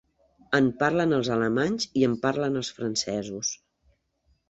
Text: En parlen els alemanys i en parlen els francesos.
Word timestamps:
En 0.59 0.69
parlen 0.83 1.13
els 1.17 1.29
alemanys 1.37 1.87
i 2.01 2.09
en 2.09 2.17
parlen 2.27 2.61
els 2.65 2.75
francesos. 2.81 3.57